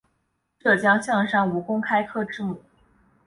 [0.59, 2.59] 浙江象山县吴公开科之墓